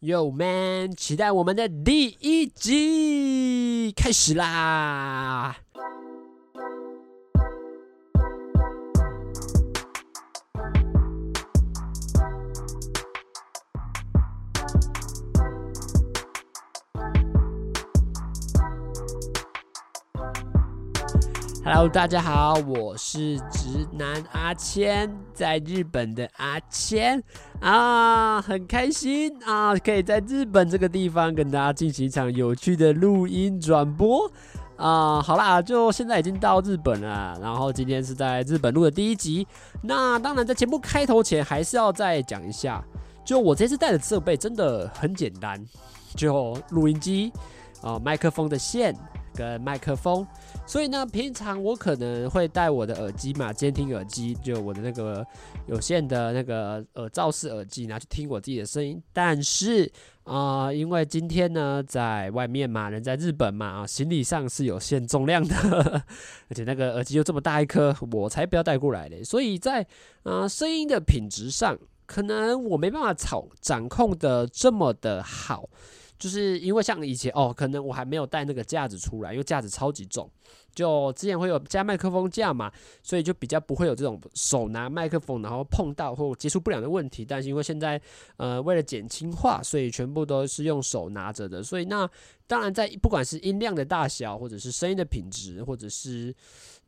[0.00, 5.56] Yo man，期待我们的第一集开始啦。
[21.66, 27.20] ！Hello，大家好，我是直男阿谦，在日本的阿谦
[27.58, 34.30] 啊，很开心啊，可以在日本这个地方跟大家进行一场有趣的录音转播
[34.76, 35.20] 啊。
[35.20, 39.44] 好啦，就现在已经到日本了，然后今天是在日本录的第一集。
[39.82, 42.80] 那当然，在节目开头前，还是要再讲一下，
[43.24, 45.60] 就我这次带的设备真的很简单，
[46.14, 47.32] 就录音机
[47.82, 48.96] 啊，麦克风的线。
[49.36, 50.26] 跟麦克风，
[50.66, 55.24] 所以呢，平常我可能会戴我的耳机嘛，监听耳机，就我的那个
[55.66, 59.00] 有线的那个耳罩式耳机，拿去听我自己的声音。
[59.12, 59.92] 但是
[60.24, 65.54] 啊、因为今天呢，在外面嘛，人在日本嘛，啊，行李上是有限重量的，
[66.48, 69.22] 而且那个耳机又这么大一颗，我才不要带过来嘞。
[69.22, 69.86] 所以在
[70.24, 75.68] 啊、声音的品质上，可能我没办法掌掌控的这么的好。
[76.18, 80.30] 就是因为像以前哦，可能我还没有带那个架子出来，因为架子超级重。
[80.74, 82.70] 就之前会有加麦克风架嘛，
[83.02, 87.24] 所以就比较不会有这种手拿麦克风然后碰到或接触不良的问题。
[87.24, 88.00] 但是因为现在
[88.36, 91.62] 呃为了减轻化，所以全部都是用手拿着的。
[91.62, 92.08] 所以那
[92.46, 96.34] 当然在不管是音量的大小，或者是声音的品质，或者是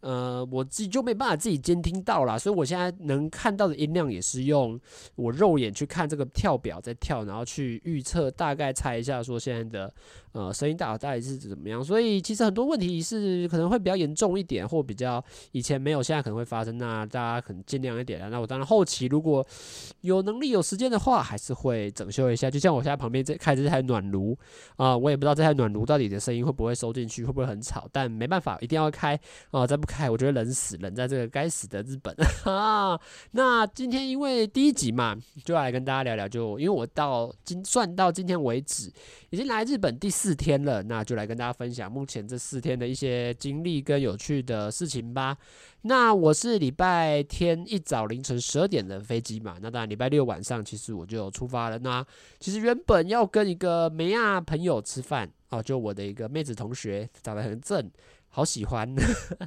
[0.01, 2.39] 呃我自己就没办法自己监听到啦。
[2.39, 4.79] 所以我现在能看到的音量也是用
[5.15, 9.95] 我肉眼去看这个跳表在跳，然后去预测大概猜一下说现在的
[10.33, 11.83] 呃声音大小大概是怎么样。
[11.83, 13.79] 所以其实很多问题是可能会。
[13.79, 16.77] 比较严重一点，或比较以前没有，现在可能会发生。
[16.79, 18.29] 那大家可能尽量一点啊。
[18.29, 19.47] 那我当然后期如果
[20.01, 22.51] 有能力、有时间的话，还是会整修一下。
[22.51, 24.37] 就像我现在旁边这开着这台暖炉
[24.77, 27.89] 啊，我也不知道这台暖炉到底的声音会不会收进去，会不会很吵。
[27.93, 29.19] 但没办法，一定要开
[29.53, 29.65] 啊！
[29.65, 33.01] 再不开，我觉得冷死，冷在这个该死的日本 啊。
[33.31, 36.29] 那今天因为第一集嘛，就要来跟大家聊聊。
[36.29, 38.93] 就因为我到今算到今天为止，
[39.31, 43.79] 已经来日本第四天了，那就来跟大家分享目前这四天的一些经历。
[43.89, 45.35] 跟有趣的事情吧。
[45.83, 49.57] 那我是礼拜天一早凌晨十二点的飞机嘛。
[49.63, 51.79] 那当然礼拜六晚上其实我就出发了。
[51.79, 52.05] 那
[52.39, 57.91] 其实原本要跟一个美亚朋友吃饭哦，就我的一个妹子同学，长得很正，
[58.29, 58.89] 好喜欢。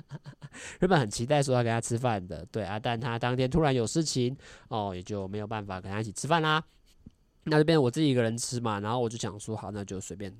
[0.79, 4.35] 日本很期待说要跟他吃饭的，对啊，但他当天突然有事情
[4.67, 6.63] 哦，也就没有办法跟他一起吃饭啦。
[7.43, 10.35] 那这边我自己一个人吃嘛，然后我就想说好，那就随便。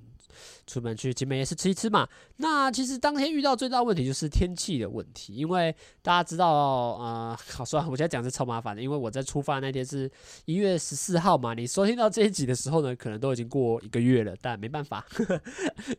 [0.68, 2.08] 出门去金门夜市吃一吃嘛。
[2.38, 6.50] 那其实当天遇到最大问题就是天气的问题，因为大家知道，
[6.98, 10.10] 呃，好算，我现在讲是超麻烦的，因为我在出发那天是
[10.46, 11.54] 一月十四号嘛。
[11.54, 15.42] 你收听到这一集的时候呢，可能都已经过一个月了，但没办法，呵呵，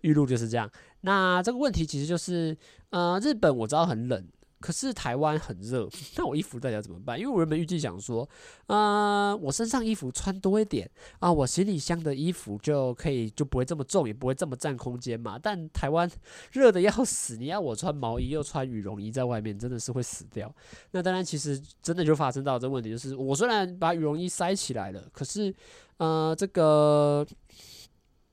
[0.00, 0.70] 预录就是这样。
[1.02, 2.56] 那这个问题其实就是，
[2.90, 4.26] 呃，日本我知道很冷。
[4.62, 5.86] 可是台湾很热，
[6.16, 7.18] 那我衣服到底要怎么办？
[7.18, 8.26] 因为我原本预计想说，
[8.68, 15.36] 呃，我身上衣服穿多一点啊，我行李箱的衣服就可以就不会这么重，也不会这么占空间嘛。
[15.38, 16.10] 但台湾
[16.52, 20.54] 热得要死，你要我穿毛衣又穿羽绒衣在外面，真的是会死掉。
[20.92, 25.52] 那当然，其实真的就发生到这问题，就是我虽然把羽绒衣塞起来了，可是
[25.96, 27.26] 呃，这个。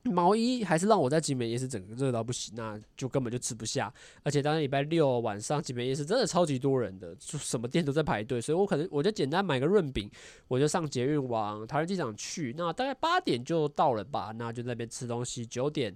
[0.04, 3.94] 毛衣还是让我在景美夜市整个热到不行，那就根本就吃不下。
[4.24, 10.10] 而且当天礼拜六晚上景美夜市真的超级多人的，就什么店都在排队，所以我可能我就简单买个润饼，
[10.48, 12.56] 我就上捷运往桃园机场去。
[12.58, 15.46] 那大概八点就到了吧，那就那边吃东西。
[15.46, 15.94] 九点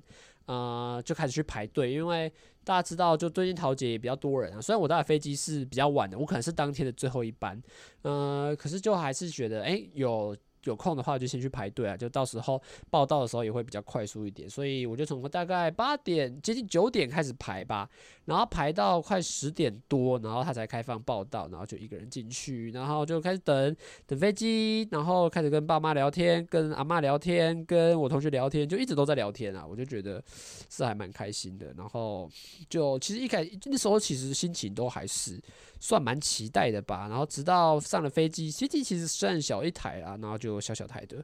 [0.47, 2.29] 呃就开始去排队，因为
[2.65, 4.61] 大家知道就最近桃姐也比较多人啊。
[4.61, 7.61] 虽然我搭的飞机是比较晚的，我可能是当天的最后一班，
[8.01, 10.35] 呃，可是就还是觉得哎、有。
[10.65, 17.89] 有空的话就先去排队啊，就到时候报到的时候也会比较快速一点，所以我就从大概八点接近九点开始排吧，
[18.25, 23.75] 然后排到快十点多，然后他才开放报道，然后就一个人进去，然后就开始等
[24.07, 30.23] 等飞机，然后开始跟爸妈聊天，跟阿妈聊天，跟我同学聊天，就一直都在聊天啊，我就觉得
[30.69, 32.29] 是还蛮开心的，然后
[32.69, 35.41] 就其实一开始那时候其实心情都还是。
[35.79, 41.23] 算蛮期待的吧，然后直到上了飞机，飞机其实虽然小一台啦，然后就小小台的，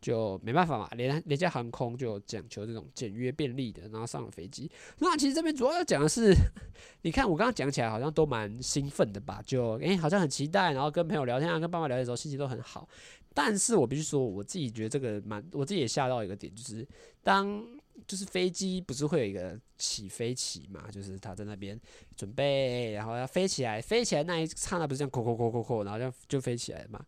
[0.00, 4.70] 就没办法嘛，廉廉价航空就讲求这种简约便利的，然后上了飞机。
[4.98, 6.34] 那其实这边主要要讲的是，
[7.02, 12.88] 你看我刚刚讲起来好像都蛮兴奋的吧，就诶、好像很期待，然后跟朋友聊天啊，跟爸妈聊天的时候心情都很好。
[13.34, 16.86] 但是我必须说，我自己觉得这个蛮，我自己也吓到一个点，就是
[17.22, 17.64] 当
[18.06, 20.90] 就是飞机不是会有一个起飞期嘛？
[20.90, 21.80] 就是他在那边
[22.14, 27.02] 准备，然后要飞起来，飞起来那一刹那不是这样，扣扣扣扣扣，然后就就飞起来嘛？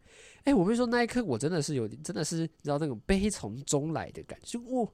[0.44, 4.86] 哎、我会说那一刻我真的是有点，真的是你知道那种悲从中来的感觉，哇！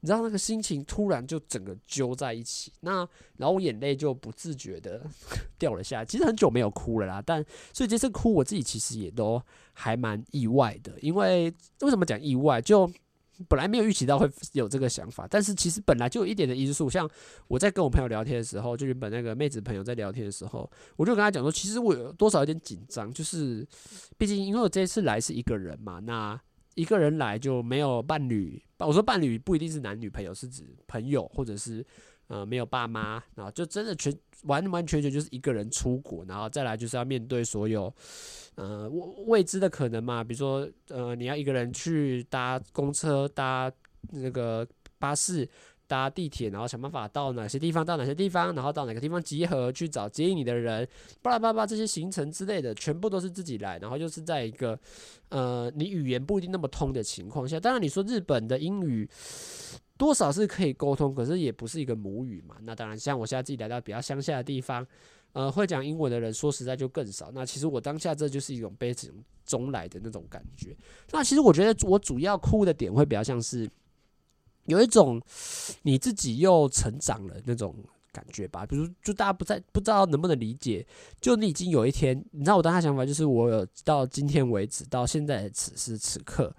[0.00, 5.02] 你知道那个心情突然就整个揪在一起，那然后我眼泪就不自觉的
[5.58, 6.04] 掉了下来。
[6.04, 9.42] 其实很久没有哭了啦，但所以这次哭我自己其实也都
[9.72, 12.90] 还蛮意外的，因为为什么讲意外就？
[13.48, 16.90] 本来没有预期到会有这个想法，但是其实本来就有一点的因素。
[16.90, 17.08] 像
[17.48, 23.66] 我在跟我朋友聊天的时候，就原本那个妹子朋友在聊天的时候，我就跟他讲说，其实我有多少有点紧张，就是
[24.18, 26.40] 毕竟因为我这次来是一个人嘛，那
[26.74, 28.62] 一个人来就没有伴侣。
[28.78, 31.84] 我说伴侣不一定是男女朋友，是指朋友或者是
[32.30, 37.92] 呃没有爸妈，然后就真的全完完全全就是一个人出国，然后再来就是要面对所有。
[38.54, 38.88] 呃，
[39.26, 43.70] 未知的可能嘛，比如说，呃，你要一个人去搭公车、搭
[44.10, 44.66] 那个
[44.98, 45.48] 巴士、
[45.86, 50.86] 搭地铁，然后想办法到哪些地方，到哪些地方，然后到哪个地方集合，去找接应你的人，
[51.22, 54.78] 巴拉巴拉这些行程之类的，全部都是自己来，然后就是在一个
[55.30, 57.58] 呃，你语言不一定那么通的情况下。
[57.58, 59.08] 当然，你说日本的英语
[60.00, 62.56] 多少是可以沟通，可是也不是一个母语嘛。
[62.62, 64.86] 那当然，像我现在自己来到比较乡下的地方。
[65.32, 67.30] 呃，会讲英文的人说实在就更少。
[67.32, 69.08] 那其实我当下这就是一种悲从
[69.44, 70.76] 中来的那种感觉。
[71.12, 73.70] 那其实我觉得我主要哭的点会比较像是
[74.64, 75.22] 有一种
[75.82, 77.72] 你自己又成长了那种。
[78.12, 80.86] 感觉吧，比如就大家不在不知道能不能理解，
[81.20, 86.54] 就你已经有一天，你知道我当下想法就是，我有到今天为止，到现在此时此刻，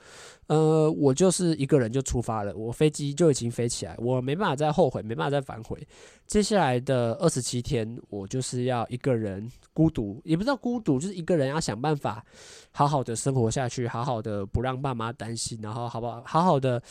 [0.47, 5.85] 呃，我就是一个人就出发了，我飞机就已经飞起来，我没办法再后悔，没办法再反悔。
[6.25, 12.25] 接下来的二十七天，我就是要一个人孤独，也不知道孤独，就是一个人要想办法
[12.71, 16.81] 好好的生活下去，好好的不让爸妈担心，然后好不好，好好的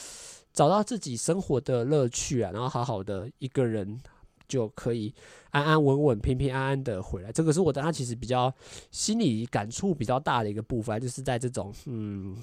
[0.53, 3.99] 找到自己生活的乐趣啊，然后好好的一个人。
[4.51, 5.15] 就可以
[5.53, 7.33] 安安稳稳、平平安安的回来。
[7.33, 8.53] 这个是我当他其实比较
[8.91, 12.37] 心里感触比较大的一个部分，就是在这种嗯。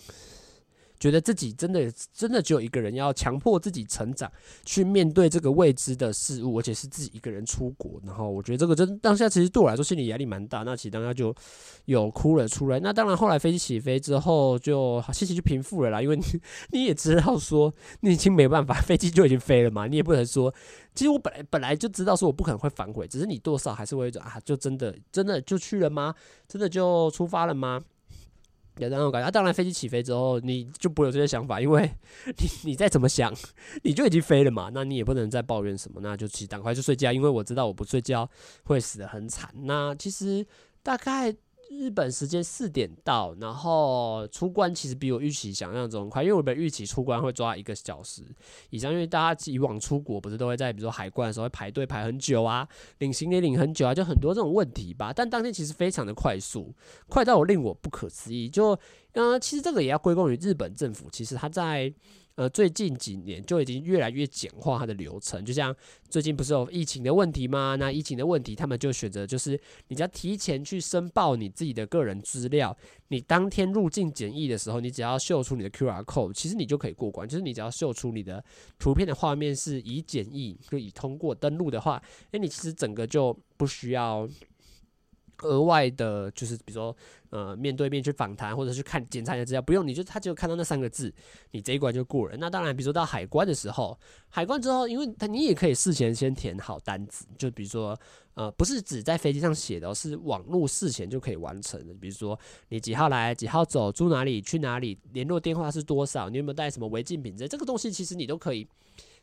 [1.00, 4.32] 觉得自己真的真的只有一个人，要强迫自己成长，
[4.66, 8.00] 去面对这个未知的事物，而且是自己一个人出国。
[8.06, 10.64] 然后我觉得这个真当下其实对我来说心理压力蛮大。
[10.64, 11.34] 那其实当下就
[11.86, 12.80] 有哭了出来。
[12.80, 16.02] 那当然后来飞机起飞之后，就心情就平复了啦。
[16.02, 16.24] 因为你
[16.72, 20.54] 你也知道说你已经没办法，飞机就已经飞了嘛，你也不能说。
[20.96, 26.16] 其实我本来本来就知道说我不可能会反悔，只是你多少还是会觉得啊，就真的真的就去了吗？
[26.48, 27.80] 真的就出发了吗？
[28.80, 31.90] 有那种感觉，啊，当然飞机起飞之后，你就不会有这些想法，因为
[32.26, 33.34] 你你再怎么想，
[33.84, 38.30] 你就已经飞了嘛，那你也不能再抱怨什么，那就去赶快去睡觉，因为我知道我不睡觉
[38.64, 39.50] 会死的很惨。
[39.64, 40.46] 那其实
[40.84, 41.36] 大概。
[41.70, 48.24] 日本时间四点到，然后出关其实比我预期想象中快，因为我本预期出关会抓一个小时
[48.70, 52.68] 以上，因为大家以往出国不是都会在比如说海关的时候会排队排很久啊，
[53.00, 55.12] 领行李领很久啊，就很多这种问题吧。
[55.14, 56.74] 但当天其实非常的快速，
[57.08, 58.50] 快到我令我不可思议。
[58.50, 58.78] 就
[59.14, 61.94] 呃，其实这个也要归功于日本政府，其实他在。
[62.38, 65.76] 呃，最近几年就已经越来越简化它的流程，就像
[66.08, 67.76] 最近不是有疫情的问题吗？
[67.78, 77.28] 那疫情的问题，他们就选择就是你只要提前去申报你自己的个人资料，你当天入境检疫的时候，你只要秀出你的 QR code，其实你就可以过关。
[77.28, 78.44] 就是你只要秀出你的
[78.78, 82.00] 图片的画面是已检疫就已通过登录的话，
[82.34, 84.30] 诶，你其实整个就不需要。
[85.44, 86.96] 额外的，就是比如说，
[87.30, 91.14] 呃，面对面去访谈，或者去看检查你的资料，不用，你就他就看到那三个字，
[91.52, 92.36] 你这一关就过了。
[92.38, 93.98] 那当然，比如说到海关的时候，
[94.30, 98.00] 海关之后，因为他你也可以事前先填好单子，就比如说，
[98.34, 101.94] 呃，不是只在飞机上写的，是网络事前就可以完成的。
[101.94, 108.68] 比如说你几号来，几号走，住哪里，去哪里，联络电话是多少，你有没有带什么违禁品之类，这个东西其实你都可以。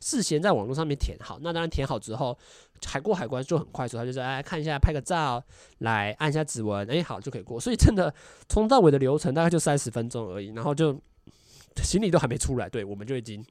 [0.05, 2.37] 事先在网络上面填好，那当然填好之后，
[2.85, 5.43] 海过海关就很快速，他就说哎，看一下，拍个照，
[5.79, 7.59] 来按一下指纹，哎，好就可以过。
[7.59, 8.13] 所以真的
[8.47, 10.95] 从到尾的流程大概就三十分钟而已，然后就
[11.81, 13.43] 行李都还没出来，对，我们就已经。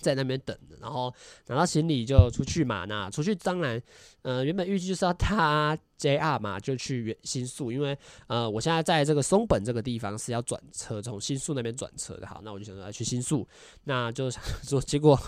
[0.00, 1.12] 在那边等，然后
[1.46, 2.84] 拿到行李就出去嘛。
[2.84, 3.80] 那出去当然，
[4.22, 7.96] 呃，原本预计就是要搭 JR 嘛，就去新宿，因为
[8.28, 12.26] 呃，我现在在这个松本这个地方是要转车，从新宿那边转车的。
[12.26, 13.46] 好，那我就想说要去新宿，
[13.84, 15.18] 那就想说， 结果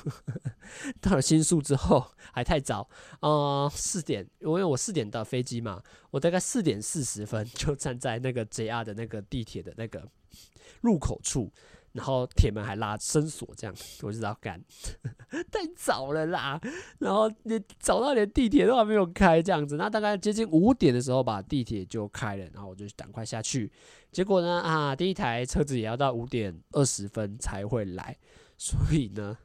[1.01, 2.89] 到了新宿之后还太早，
[3.21, 10.09] 呃，四点，因为我四点到飞机嘛，我大概四点四十分就站在那个 JR 的那个地铁的那个
[10.81, 11.53] 入口处。
[11.93, 14.63] 然后铁门还拉伸锁，这样 我就知道干，
[15.51, 16.61] 太早了啦。
[16.99, 19.77] 然后你早到连地铁都还没有开，这样子。
[19.77, 23.71] 那大概接近五点的时候吧，地铁就开了，然后我就赶快下去。
[24.13, 28.17] 结果呢，啊，第一台车子也要到五点二十分才会来，
[28.57, 29.37] 所以呢，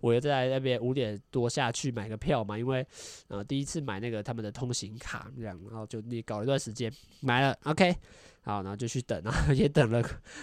[0.00, 2.86] 我又在那边五点多下去买个票嘛，因为
[3.28, 7.96] 呃第一次买那个他们的通行卡这样，然后就你搞了一段时间买了，OK。
[8.42, 10.00] 好，然后就去等，然 后也等了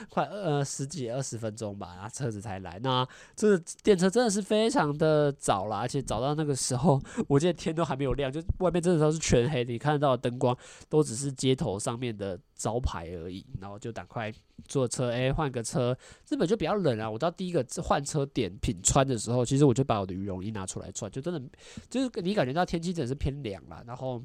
[0.09, 2.77] 快呃十几二十分钟吧，然后车子才来。
[2.83, 10.53] 那这电车真的是非常的早啦，而且早到那个时候，我记得天都还没有亮，就外面真的都是全黑的，你看得到的灯光
[10.89, 13.45] 都只是街头上面的招牌而已。
[13.59, 14.33] 然后就赶快
[14.65, 15.97] 坐车，哎，换个车。
[16.29, 21.41] 日本就比较冷啊，我到第一个换车点品川的时候，其实我就把我的羽绒衣拿出来穿，就真的
[21.89, 24.23] 就是你感觉到天气真的是偏凉了，然后。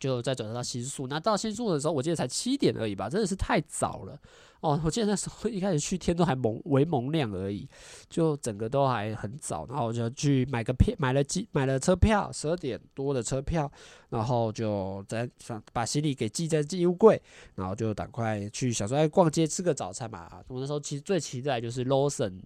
[0.00, 4.16] 就再转到新宿，那到新宿的时候，我记得才七点而已吧，真的是太早了
[4.60, 4.80] 哦！
[4.84, 7.68] 我记得那时候一开始去，天都还蒙微蒙亮而已，
[8.10, 13.70] 就整个都还很早，然后我就去买个票，买了寄买了车票，十二点多的车票，
[14.08, 17.20] 然后就在想把行李给寄在寄物柜，
[17.54, 20.28] 然后就赶快去想说哎逛街吃个早餐嘛。
[20.48, 22.40] 我那时候其实最期待就是 Lawson。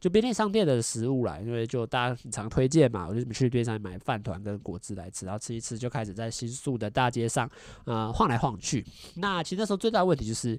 [0.00, 7.50] 就便利商店的食物啦，因为就大家很常推荐嘛，我就去便利商店买饭团跟果汁来吃，然后吃一吃就开始在新宿的大街上，
[7.84, 8.86] 呃，晃来晃去。
[9.16, 10.56] 那其实那时候最大的问题就是。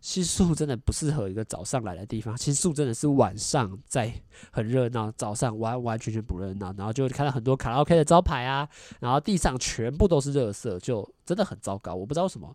[0.00, 4.12] 新宿真的不适合一个早上来的地方，新宿真的是晚上在
[4.50, 6.72] 很热闹，早上完完全全不热闹。
[6.78, 8.68] 然后就看到很多卡拉 OK 的招牌啊，
[9.00, 11.94] 然后地上全部都是热色，就真的很糟糕。
[11.94, 12.54] 我不知道什么，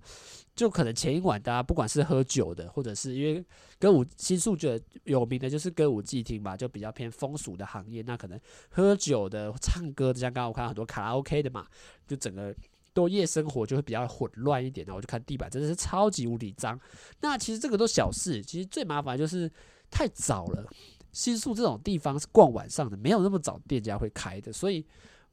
[0.55, 3.45] 就可能前一晚大家不管是喝酒的，或者是因为
[3.79, 11.67] 歌舞新宿觉得有名的就是歌舞伎町吧，就比较偏风俗的行业，那可能喝酒的、唱歌的，像刚刚我看到很多卡拉 OK 的嘛，
[12.07, 12.55] 就整个。
[12.95, 16.79] 都夜生活就会比较混乱一点，然后我就看地板真的是超级无敌脏。
[17.19, 19.51] 那其实这个都小事，其实最麻烦就是
[19.91, 20.65] 太早了。
[21.11, 24.85] 新宿这种地方是逛晚上的，没有那么早店家会开的，所以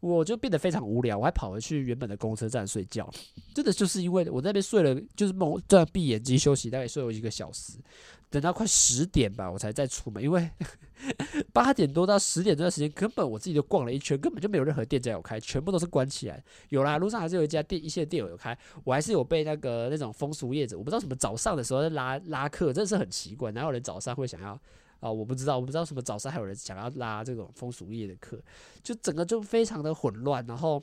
[0.02, 1.16] 我就变得非常无聊。
[1.16, 3.08] 我还跑回去原本的公车站睡觉，
[3.54, 7.74] 真的就是因为我那边睡了，就是梦在闭眼睛休息，大概睡了一个小时。
[8.28, 10.50] 等到快十点吧，我才再出门，因为
[11.52, 16.42] 八点多到十点这段时间，根本我自己就逛了一圈，根本就没有任何店家有开，全部都是关起来。
[16.70, 24.58] 有啦，路上还是有一家店，一些店有开，我还是有被那个那种风俗业者，我不知道什么早上的时候在拉拉客，真的是很奇怪，哪有人早上会想要
[25.02, 28.42] 啊、我不知道，我不知道什么早上还有人想要拉这种风俗业的课，
[28.82, 30.82] 就整个就非常的混乱，然后。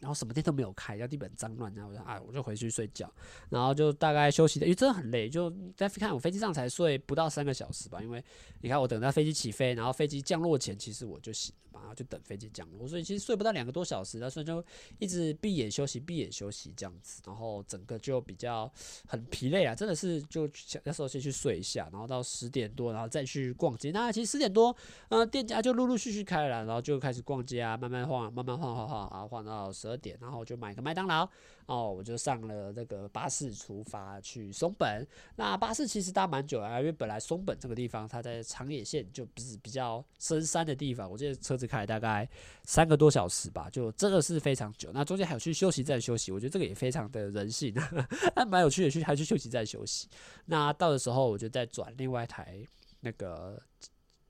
[0.00, 3.10] 然后什么店都没有开，然后地板脏乱，然后我就哎，我就回去睡觉，
[3.50, 8.22] 然后就大概休息的，因为真的很累，就在看我飞机上才睡不到三个小时吧，因为
[8.60, 14.64] 你看我等到飞机起飞，然后飞机降落前，其实我就醒了嘛，然后就等飞机降落，所以其实睡不到两个多小时，所以就
[14.98, 18.70] 一直闭眼休息，闭眼休息这样子，然后整个就比较
[19.06, 20.48] 很疲累啊，真的是就
[20.84, 23.90] 那时候先去睡一下，然后到十点多，然后再去逛街。
[23.90, 24.74] 那其实十点多，
[25.08, 31.28] 呃，店家就陆陆续续开了，然后就开始逛街啊，慢慢晃，慢慢晃晃晃，然后晃到十二点，然后就买个麦当劳。
[31.66, 35.04] 哦，我就上了这个巴士出发去松本。
[35.34, 42.28] 那巴士其实搭蛮久啊，因为本来松本这个地方它在长野县就不是比较深山的地方，我记得车子开了大概
[42.62, 44.90] 三个多小时吧，就真的是非常久。
[44.92, 47.74] 那中间还有去休息站休息，我觉得这个也非常的人性，
[48.36, 50.08] 还蛮有趣的，去还去休息站休息。
[50.44, 52.58] 那到的时候，我就再转另外一台
[53.00, 53.60] 那个。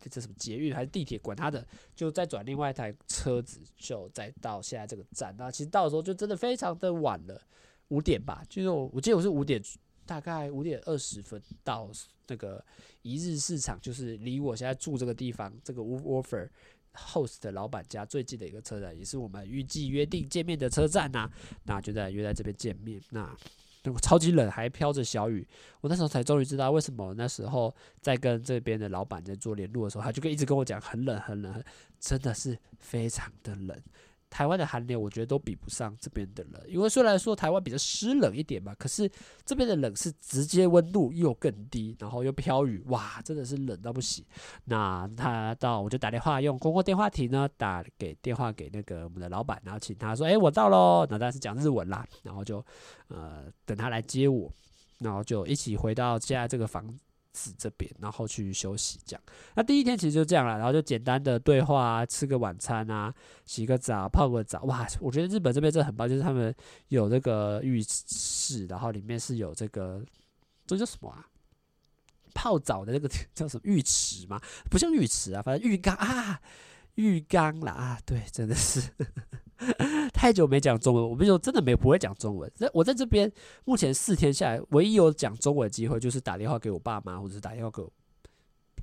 [0.09, 5.35] 这什么捷运还是地铁，管他的，就再转另外一台车子，就再到现在这个站。
[5.39, 7.41] 那其实到的时候就真的非常的晚了，
[7.89, 9.63] 五点吧，就是我我记得我是五点，
[10.05, 11.91] 大概五点二十分到
[12.29, 12.65] 那个
[13.03, 16.49] 一日市场，就是离我现在住这个地方这个 Woofer
[16.95, 21.31] Host 的老板家最近的一个车站，也是我们预计约定见面的车站呐、
[21.65, 23.01] 那就在约在这边见面。
[23.11, 23.37] 那。
[23.95, 25.47] 超级冷，还飘着小雨。
[25.81, 31.63] 我那时候才终于知道为什么那时候在跟这边的老板在做联络的时候，他就跟一直跟我讲很冷很冷，
[32.01, 33.77] 真的是非常的冷。
[34.37, 39.11] 台湾的寒流，我觉得都比不上这边的冷，因为虽然说台湾比较湿冷一点吧，可是
[39.47, 44.23] 这边的冷是直接温度又更低，然后又飘雨，哇，真的是冷到不行。
[44.65, 51.07] 那他到我就打电话用公共电话亭呢，打给电话给那个我们的老板，然后请他说，哎，我到喽。
[51.09, 52.63] 那当然是讲日文啦，然后就
[53.09, 54.53] 呃等他来接我，
[54.99, 56.87] 然后就一起回到现在这个房
[57.59, 59.23] 这边，然后去休息，这样。
[59.55, 63.15] 那第一天其实就这样了，然后就简单的对话啊，吃个晚餐啊，
[63.45, 64.63] 洗个澡，泡个澡。
[64.65, 66.55] 哇，我觉得日本这边真的很棒，就是他们
[66.89, 70.05] 有这个浴室，然后里面是有这个，
[70.67, 71.27] 这叫什么啊？
[72.35, 74.41] 泡澡的那个 叫什么浴池吗？
[74.71, 76.41] 不像浴池啊，反正浴缸啊，
[76.97, 78.83] 浴缸啦啊，对，真的是。
[80.17, 82.51] 太久没讲中文，我们就真的没不会讲中文。
[82.57, 83.31] 那我在这边
[83.67, 87.93] 目前四天下来，唯一有讲中文机会就是打电话给我爸妈，或者是打电话给我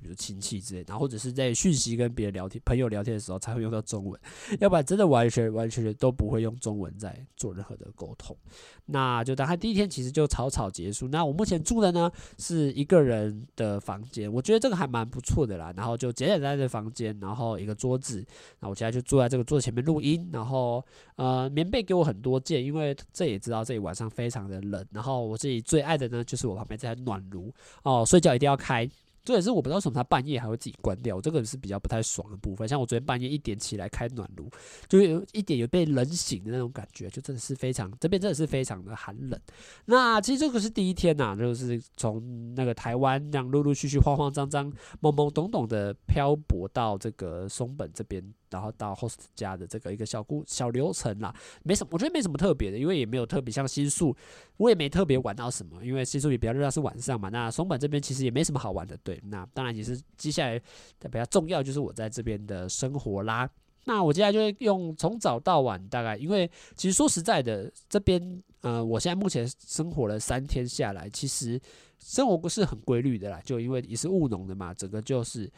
[0.04, 4.20] 比如亲戚之类，然后或者是在讯息跟别人聊天、朋友聊天的时候才会用到中文，
[4.60, 8.36] 要不然真的完全完全都不会用中文在做任何的沟通。
[8.84, 11.08] 那就大概第一天其实就草草结束。
[11.08, 15.72] 那我目前住的呢是一个人的房间，我觉得这个还蛮不错的啦。
[15.74, 18.22] 然后就简简单单的房间，然后一个桌子，
[18.60, 20.84] 那我现在就坐在这个桌子前面录音，然后
[21.16, 24.86] 呃棉被给我很多件，因为这也知道这里晚上非常的冷。
[24.90, 27.50] 然后我自己最爱的呢就是我旁边这台暖炉
[27.84, 28.86] 哦，睡觉一定要开。
[29.24, 32.68] 这也是我不知道为什么他半夜还会自己关掉，这个是比较不太爽的部分。
[32.68, 34.50] 像我昨天半夜一点起来开暖炉，
[34.86, 39.40] 就有一点有被冷醒的那种感觉，就真的是非常这边真的是非常的寒冷。
[39.86, 48.22] 那其实这个是第一天呐、啊，就是从那个台湾这样陆陆续续慌慌张张、懵懵懂懂的漂泊到这个松本这边。
[48.54, 51.34] 然后到 host 家的这个一个小故小流程啦，
[51.64, 54.16] 没什么，我觉得没什么特别的，因为也没有特别像新宿，
[54.58, 57.28] 我也没特别玩到什么，因为新宿也比较热，是晚上嘛。
[57.30, 59.20] 那松本这边其实也没什么好玩的，对。
[59.24, 60.56] 那当然也是接下来
[61.00, 63.50] 比较重要就是我在这边的生活啦。
[63.84, 71.60] 那我接下来就会用从早到晚，大概因为其实说实在的，这边呃，我现在目前生活了三天下来，其实。
[72.00, 75.50] 生活不是很规律的啦，就因为也是务农的嘛，整个就是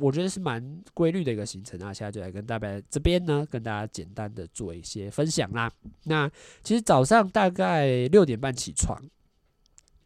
[0.00, 1.94] 我觉得是蛮规律的一个行程啊。
[1.94, 5.70] 现在就来跟大家这边呢，跟大家简单的做一些分享啦。
[6.02, 6.28] 那
[6.64, 9.00] 其实早上大概六点半起床，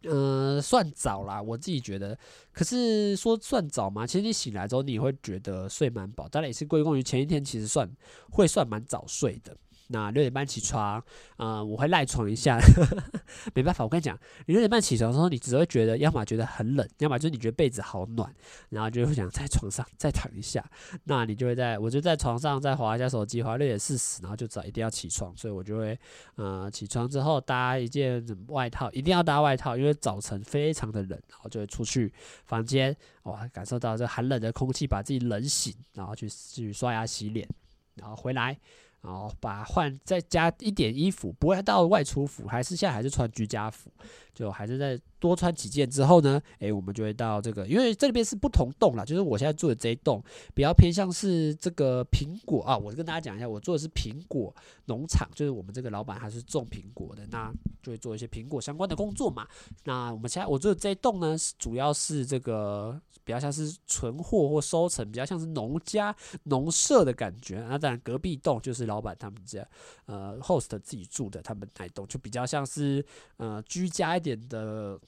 [0.08, 2.18] 嗯、算早啦，我自己觉得。
[2.52, 4.06] 可是说算早吗？
[4.06, 6.28] 其实你醒来之后，你会觉得睡蛮饱。
[6.28, 7.90] 当然也是归功于前一天，其实算
[8.30, 9.56] 会算蛮早睡的。
[9.88, 11.02] 那六点半起床，
[11.36, 12.58] 啊、我会赖床一下，
[13.54, 18.34] 没办法，我跟你讲，你六点半起床的时候，你只会觉得，要么觉得很冷，要么就是你觉得被子好暖，
[18.70, 20.64] 然后就会想在床上再躺一下，
[21.04, 25.98] 那你就会在，我就在床上再滑一下手机，滑六点四十，然后就知道一定要起床，所以我就会，
[26.34, 32.12] 呃，起床之后搭一件外套，一定要搭外套，因为早晨非常的冷，然后就会出去
[32.44, 37.48] 房间，哇，感受到这寒冷的空气，把自己冷醒，然后去去刷牙洗脸，
[37.94, 38.58] 然后回来。
[39.06, 43.90] 然后把换再加一点衣服，不会到外出服，还是现在还是穿居家服，
[44.34, 45.00] 就还是在。
[45.18, 50.23] 多穿几件之后呢，诶，我们就会到这个，因为这边是不同栋啦，就是我现在住的这一栋
[50.54, 52.76] 比较偏向是这个苹果啊。
[52.76, 54.54] 我跟大家讲一下，我做的是苹果
[54.85, 59.49] 农场，就是我们这个老板还是种苹果的，那就会做一些苹果相关的工作嘛。
[59.85, 67.64] 那我们现在我做的这一栋呢，主要是这个比较像是存货或收成，比较像是农家农舍的感觉。
[67.68, 69.67] 那当然隔壁栋就是老板他们家
[70.04, 73.04] 呃 host 自己住的，他们那栋就比较像是
[73.38, 75.00] 呃居家一点的。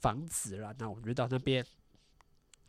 [0.00, 1.64] 房子了，那我们就到那边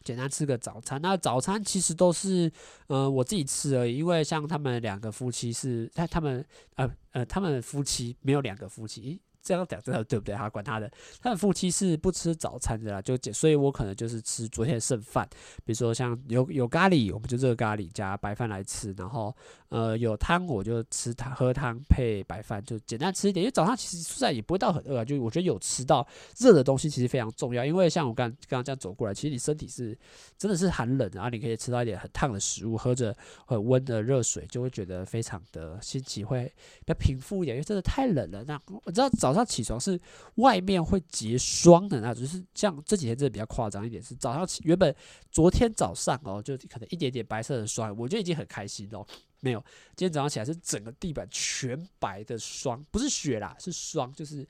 [0.03, 1.01] 简单吃个早餐。
[1.01, 2.51] 那早餐其实都是
[2.87, 9.21] 呃我自己吃而已，因为像他们两个夫妻是，他他们呃呃他们夫妻没有两个夫妻。
[9.43, 10.35] 这样讲真的对不对？
[10.35, 15.27] 他管他的，他的夫妻是不吃早餐的啦，就所以我可能就是吃昨天剩饭，
[15.65, 19.35] 比如说像有有咖喱，我们就热咖喱加白饭来吃，然后
[19.69, 23.43] 呃有汤我就吃汤喝汤配白饭，就简单吃一点。
[23.43, 29.97] 因为早上其实实在也不会到很饿啊，就我觉得有吃到热的东西其实非常重要，因为像我刚刚刚这样走过来，其实你身体是
[30.37, 33.15] 真的是寒冷，然后你可以吃到一点很烫的食物，喝着
[33.47, 36.45] 很温的热水，就会觉得非常的心情会
[36.85, 38.43] 比较平复一点，因为真的太冷了。
[38.43, 39.30] 那我知道早。
[39.31, 39.99] 早上起床是
[40.35, 44.93] 外面会结霜的，那就是像这几天真的比较夸张一点，是早上起原本
[45.31, 49.05] 昨天早上哦，就可能一点点白色的霜，我就已经很开心哦。
[49.39, 49.59] 没有，
[49.95, 54.47] 今天早上起来是整个地板全白的霜，不是雪啦，是霜，就是。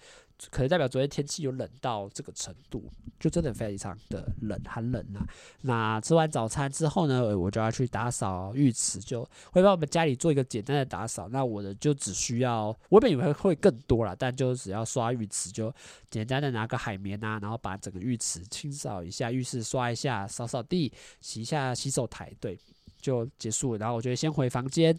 [0.49, 5.27] 可能代表昨天天气有冷到这个程度，就真的非常的冷，很冷啊。
[5.61, 11.29] 那吃完早餐之后呢，我就要去打扫浴池，就会帮我们家里做一个简单的打扫。
[11.29, 15.73] 那我的就只需要，我本以为会更多啦，但就只要刷浴池，就
[16.09, 22.57] 简单的拿个海绵啊，然后把整个浴池清扫一下，浴室刷一下，扫扫地，洗一下洗手台，对，
[22.99, 23.75] 就结束。
[23.77, 24.97] 然后我就先回房间。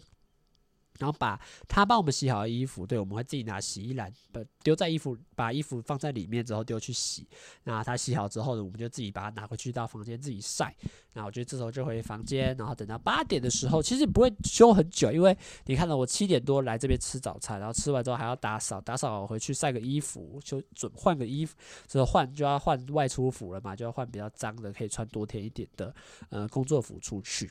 [0.99, 7.27] 然后把他帮我们洗好的衣服，对，我们会自己拿洗衣篮，把丢在衣服，把衣服放在里面之后丢去洗。
[7.63, 10.75] 那他洗好之后呢，我们就自己把它拿回去到房间自己晒。
[11.13, 21.55] 那我觉得这时候就回房间，然后等到八点的时候，其实不会休很久，因为你看到我七点多来这边吃早餐，然后吃完之后还要打扫，打扫回去晒个衣服，就准换个衣服，
[21.87, 25.93] 之后换就要换外出服了嘛，就要换比较脏的，可以穿多天一点的
[26.29, 27.49] 呃工作服出去。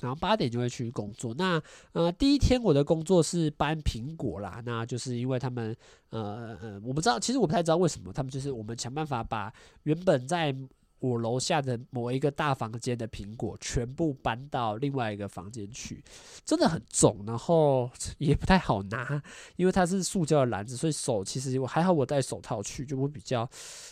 [0.00, 1.34] 然后八点就会去工作。
[1.34, 4.62] 那呃，第一天我的工作是搬苹果啦。
[4.64, 5.76] 那就是因为他们
[6.10, 9.52] 呃呃，我不知道，其实我不太知道为什么他们就是我们想办法把
[9.82, 10.54] 原本在
[10.98, 16.02] 我楼下的某一个大房间的苹果全部搬到另外一个房间去，
[16.44, 19.20] 真的很重，然后也不太好拿，
[19.56, 23.48] 因为它是塑胶的篮子，所以手其实我还好，我戴手套去就会比较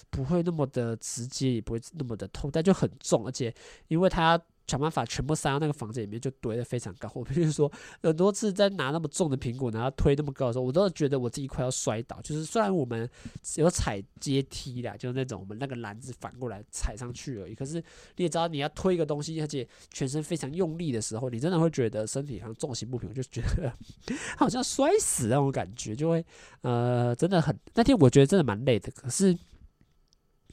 [0.08, 3.52] 不会那么的直接，也不会那么的痛，但就很重，而且
[3.88, 4.40] 因为它。
[4.70, 7.10] 想办法全部塞到那个房间里面，就堆得非常高。
[7.14, 7.70] 我 比如说，
[8.02, 12.20] 很多次在拿那么重的苹果，然后推那么高的时候，我都觉得我自己快要摔倒。
[12.22, 13.08] 就是虽然我们
[13.56, 17.54] 有踩阶梯啦，就是那种我们那个篮子反过来踩上去而已。
[17.54, 17.82] 可是
[18.16, 23.72] 你也知道，你要推一个东西，而且全身非常用力的时候，你真的会觉得身体好像重心不平，就觉得
[24.36, 26.24] 好像摔死那种感觉，就会
[26.62, 28.90] 呃，真的很那天我觉得真的蛮累的。
[28.92, 29.36] 可是。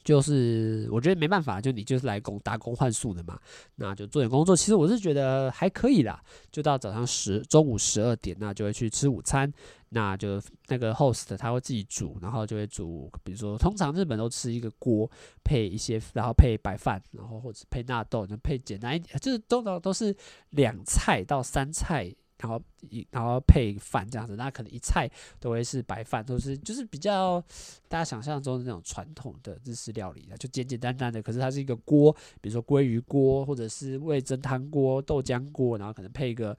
[0.07, 3.37] 就是我觉得没办法，就你就是来工打工换宿的嘛，
[3.75, 4.55] 那就做点工作。
[4.55, 9.51] 其实我是觉得还可以啦，就到早上十中午十二点，那就会去吃午餐。
[9.89, 15.11] 那就那个 host 他会自己煮，然后就会煮，比如说通常日本都吃一个锅
[15.43, 20.15] 配一些，然后配白饭，然后或者配纳豆，就配简单一点，就是通常都是
[20.51, 22.15] 两菜到三菜。
[22.39, 27.41] 然后一然后配饭这样子，那可能一菜都会是白饭，都是就是比较
[27.87, 31.21] 大家想象中的那种传统的日式料理，就简简单单的。
[31.21, 36.55] 可是它是一个锅，比如说鲑鱼锅，或者是味噌汤锅、豆浆锅，然后可能配一个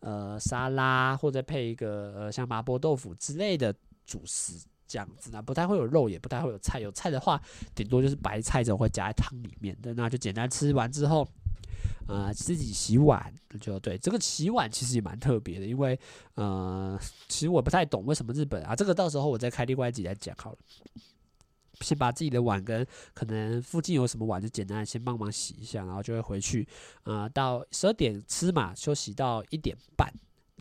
[0.00, 3.72] 呃沙拉，或者配一个呃像麻婆豆腐之类的
[4.04, 5.30] 主食这样子。
[5.32, 6.80] 那不太会有肉，也不太会有菜。
[6.80, 7.40] 有菜的话，
[7.74, 9.94] 顶多就是白菜这种会夹在汤里面的。
[9.94, 11.28] 那就简单吃完之后。
[12.10, 15.96] 呃，自己洗碗就对，这个洗碗其实也蛮特别的，因为
[16.34, 20.58] 呃，其实我不太懂为什么日本啊，这个到时候我再开另外一集来讲好了。
[21.82, 26.66] 先把自己的碗跟可能附近有什么碗，就简单的先帮忙洗一下，然后就会回去。
[27.04, 30.12] 呃，到十二点吃嘛，休息到一点半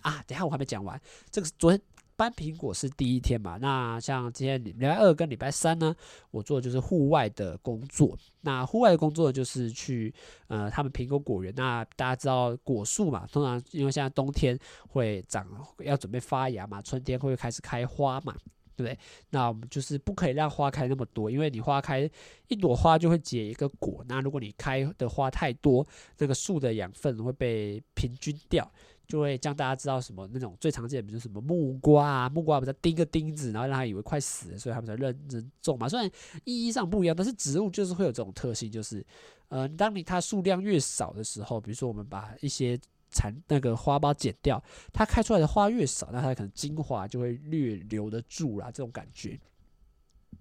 [0.04, 0.24] 啊。
[0.28, 1.82] 等下我还没讲完，这个昨天。
[2.20, 5.96] 搬苹果是第一天嘛，那像今天礼拜二跟礼拜三呢，
[6.32, 8.14] 我做的就是户外的工作。
[8.42, 10.14] 那户外的工作就是去
[10.48, 11.54] 呃，他们苹果果园。
[11.56, 15.48] 那大家知道果树嘛，通常因为现在冬天会长，
[15.86, 18.36] 要准备发芽嘛，春天会开始开花嘛，
[18.76, 19.00] 对不对？
[19.30, 22.10] 那我们就是不可以让花开那么多，因为你花开
[22.50, 24.04] 一朵花就会结一个果。
[24.10, 28.70] 那如果你开的花太多，这个树的养分会被平均掉。
[29.10, 35.90] 就会将大家知道什么那种最常见的，比如什么木瓜啊，木瓜不是钉个钉子，然后让他以为快死了，所以他们才认真种嘛。
[35.90, 36.10] 虽然
[36.44, 39.04] 意义上不一样，但是植物就是会有这种特性，就是
[39.48, 49.40] 呃，当你它数量越少的时候，比如说我们把一些残那个花苞剪掉，它开出来的花越少，那它可能精华就会略留得住啦，这种感觉。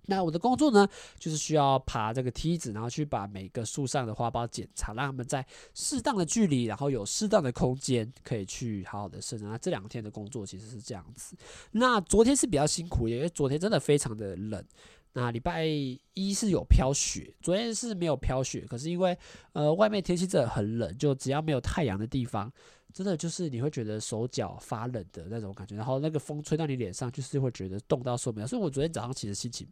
[0.08, 9.50] 那我的工作呢，就是需要爬这个梯子，然后去把每个树上的花苞检查，让他们在适当的距离，然后有适当的空间，可以去好好的生长。
[9.50, 11.36] 那这两天的工作其实是这样子。
[11.72, 14.64] 那昨天是比较辛苦，因为昨天真的非常的冷。
[15.12, 15.66] 那礼拜
[16.14, 19.16] 一是有飘雪，昨天是没有飘雪，可是因为
[19.52, 22.52] 呃外面天气真的很冷，就只要没有太阳的地方。
[22.92, 28.46] 真的就是你会觉得手脚发冷的那种感觉，然后那个风吹到你脸上，就是会觉得冻到受不了。
[28.46, 29.68] 所以我昨天早上其实心情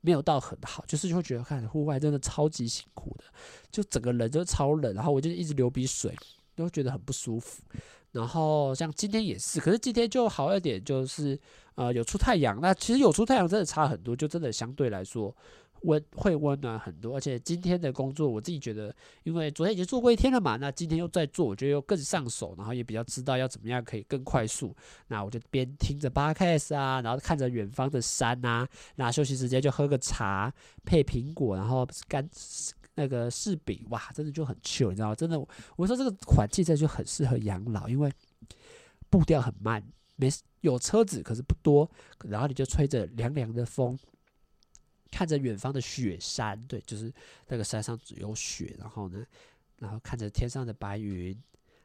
[0.00, 3.24] 没有到很好，就是就会觉得看户外真的超级辛苦的，
[3.70, 6.16] 就整个人就超冷，然后我就一直流鼻水，
[6.54, 7.62] 都觉得很不舒服。
[8.12, 11.38] 然后像今天也是，可是今天就好一点，就是
[11.74, 12.60] 呃有出太阳。
[12.60, 15.34] 那其实有出太阳真的差很多，就真的相对来说。
[15.82, 24.74] 温会温暖很多，而且今天的工作我自己觉得，因为昨天已经做过一天了嘛，那今天又在做，我觉得又更上手，然后也比较知道要怎么样可以更快速。
[25.08, 30.52] 那我就边听着 Podcast 啊，然后看着远方的山啊，那休息时间就喝个茶，
[30.84, 32.28] 配苹果，然后干
[32.94, 35.14] 那个柿饼，哇，真的就很 chill，你知道吗？
[35.14, 35.38] 真的，
[35.76, 38.12] 我说这个环境这就很适合养老，因为
[39.08, 39.82] 步调很慢，
[40.16, 40.28] 没
[40.60, 41.90] 有车子，可是不多，
[42.24, 43.98] 然后你就吹着凉凉的风。
[45.10, 47.12] 看着远方的雪山，对，就是
[47.48, 49.26] 那个山上有雪，然后呢，
[49.78, 51.36] 然后看着天上的白云，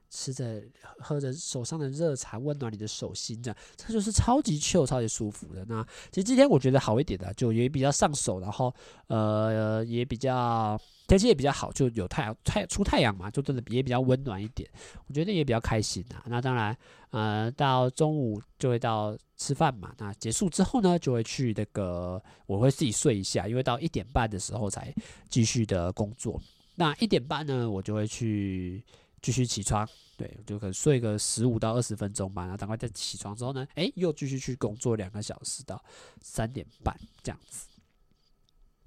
[0.09, 0.61] 吃着
[0.99, 5.65] 喝着手上的热茶，温暖你的手心，这样，这就是超级 chill、超级舒服的。
[5.67, 8.73] 那其实今天我觉得好一点的，就也比较上手，然后
[9.07, 14.69] 呃也比较天气也比较好，就有太阳太出太阳嘛，就真的也比较温暖一点，
[15.07, 16.23] 我觉得也比较开心呐。
[16.27, 16.75] 那当然，
[17.11, 19.17] 呃，到中午就会到。
[19.37, 24.95] 吃饭嘛，那结束之后呢，就会去那个，我会自己睡一下，因为到一点半的时候才
[25.27, 26.41] 继续的工作。
[26.75, 28.81] 那一点半呢，我就会去
[29.25, 32.43] 继续起床，对，就可能睡个十五到二十分钟吧。
[32.43, 35.83] 然后赶快再起床之后呢，哎，又继续去工作两个小时到
[36.21, 37.65] 三点半这样子。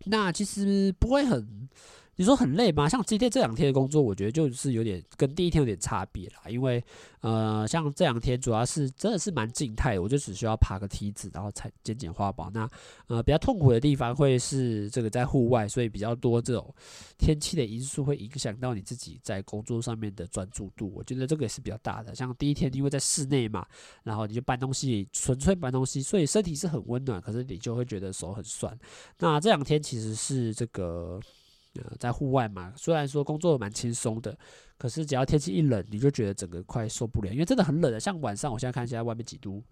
[0.04, 1.68] 那其实不会很。
[2.18, 2.88] 你说很累吗？
[2.88, 6.50] 像今天这两天的工作，我觉得就是有点跟第一天有点差别啦。
[6.50, 6.82] 因为
[7.20, 12.50] 呃，像这两天主要是真的是蛮静态，我就只需要爬个梯子，然后才捡捡花宝。
[12.52, 12.68] 那
[13.06, 16.74] 呃比较痛苦的地方会是这个在户外，所以比较多这种
[17.18, 20.92] 天气的因素会影响到你自己在工作上面的专注度。
[20.96, 22.12] 我觉得这个也是比较大的。
[22.16, 23.64] 像第一天因为在室内嘛，
[24.02, 28.76] 然后你就搬东西，纯粹搬东西，所以身体是很温暖，可是你就会觉得手很酸。
[29.20, 31.20] 那这两天其实是这个。
[31.98, 34.36] 在户外嘛，虽然说工作蛮轻松的，
[34.76, 37.98] 可是只要天气一冷，你就觉得整个快受不了，因为真的很冷的。
[37.98, 39.62] 像晚上，我现在看一下外面几度，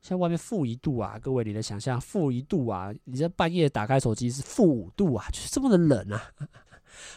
[0.00, 2.92] 像外面负一度啊，各位你的想象负一度啊？
[3.04, 6.32] 你在半夜打开手机是负五度啊，就是这么的冷啊。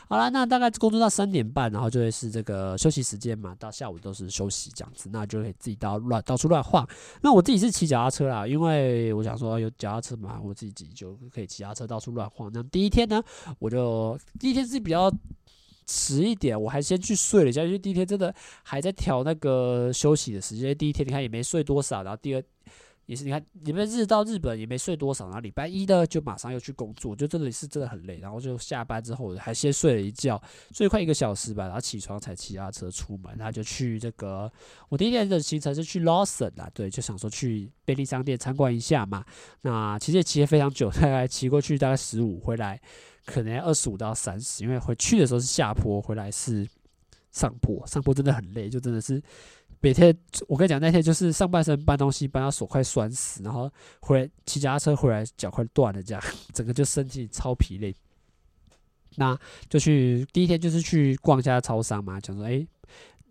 [0.08, 6.88] 好了，那大概工作到三点半，然后就会是这个休息时间嘛，到下午都是休息这样子，那就可以自己到乱到处乱晃。
[7.22, 12.50] 那我自己是骑脚踏车啦，因为我想说有脚踏车嘛，我自己就可以骑脚踏车到处乱晃。
[12.54, 13.22] 那第一天呢，
[13.60, 15.12] 我就第一天是比较
[15.86, 18.34] 迟一点，我还先去睡了一下，因为第一天真的
[18.64, 20.78] 还在调那个休息的时间。
[20.78, 22.44] 第一天你看也没睡多少，然后第二。
[23.06, 34.52] 也是，你看你们日到日本也没睡多少，然后礼拜一呢就马上又去工作，就真的是真的很累，然后就下班之后还先睡了一觉，睡快一个小时吧，然后起床才骑他车出门，然后就去这个
[34.88, 39.26] 我第一天的行程是去 Lawson 啊，对，就想说去便利商店参观一下嘛。
[39.62, 42.80] 那其实也骑了非常久，大概骑过去大概十五，回来
[43.26, 46.68] 可能二十五到三十，因为回去的时候是下坡，回来是
[47.34, 49.22] 上坡，上坡真的很累，就真的是。
[49.82, 50.17] 每天
[50.48, 53.69] 我跟你讲，那天就是上半身搬东西搬到手快酸死，然后
[54.00, 57.93] 回来骑脚踏车回来脚快断了，这样 整个就身体超疲累。
[59.17, 59.38] 那
[59.69, 62.65] 就去第一天就是去逛一下超商嘛，讲说哎。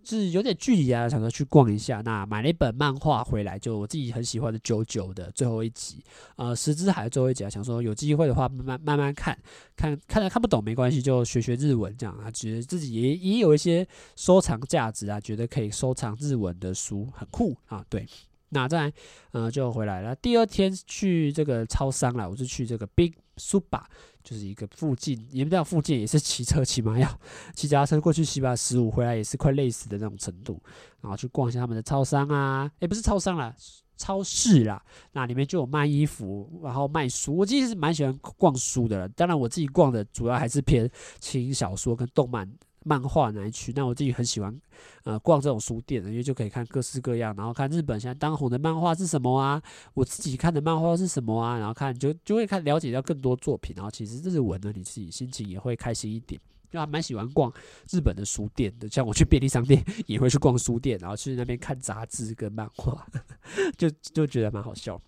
[0.05, 2.01] 是有点距离啊，想说去逛一下。
[2.03, 6.03] 那买了一本漫画回来，就我自己很喜欢的《九九》的最后一集，
[6.37, 7.51] 呃，石之海的最后一集啊。
[7.51, 9.39] 想说有机会的话，慢慢慢慢看，
[9.77, 12.31] 看看来看不懂没关系，就学学日文这样啊。
[12.31, 13.87] 觉得自己也也有一些
[14.17, 17.85] 收藏价值啊，觉得可以收藏日文的书，很酷啊。
[17.89, 18.07] 对，
[18.51, 18.93] 那再来，
[19.33, 20.15] 呃，就回来了。
[20.17, 23.89] 第二天去这个超商了，我是去这个 Big 书吧。
[24.23, 27.21] 就是一个附近，也不知道附近也是骑车， 起码要
[27.57, 30.63] 骑脚踏车过去骑把十五，回来也是快累死的那种程度。
[31.01, 33.53] 然后去逛一下他们的超商啊，也，不是超商啦，
[33.97, 34.81] 超市啦。
[35.11, 37.37] 那里面就有卖衣服，然后卖书。
[37.37, 42.49] 我其实是蛮喜欢逛书的，当然我自己逛的主要还是偏轻，小说跟动漫。
[42.85, 44.61] 漫画那一区，那我自己很喜欢，
[45.05, 49.63] 呃，逛这种书店，因为就可以看各式各样，然后看日本现在当红的漫画是什么啊，
[49.95, 56.41] 我自己看的漫画是什么啊，然后看就就会看了解到更多作品，然后其实日文呢，你自己心情也会开心一点，
[56.71, 57.53] 就还蛮喜欢逛
[57.91, 63.07] 日本的书店的，像我去便利商店 也会去逛书店，然后去那边看杂志跟漫画，
[63.79, 65.01] 就就觉得蛮好笑。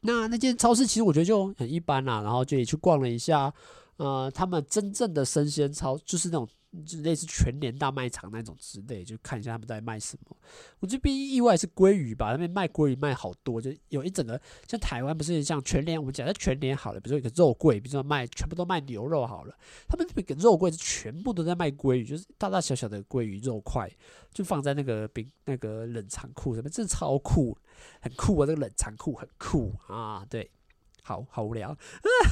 [0.00, 3.52] 那那间超市其实我觉得就很一般啦，然后就也去逛了一下，
[3.98, 6.48] 呃，他们真正的生鲜超就是那种。
[6.86, 10.36] 就类似全联大卖场那种之类，就看一下他们在卖什么。
[10.80, 19.54] 我这边意外是鲑鱼吧，那边卖鲑鱼卖好多，就有一整个像台湾不是像全联，我们讲在全联好了，比如说一个肉柜，比如说卖全部都卖牛肉好了，
[19.86, 23.90] 他们这个肉柜是全部都在卖鲑鱼，就是大大小小的鲑鱼肉块，
[24.32, 27.56] 就放在那个冰那个冷藏库上面，真的超酷，
[28.00, 28.46] 很酷啊！
[28.46, 30.50] 这个冷藏库很酷啊，对。
[31.02, 31.76] 好好无聊，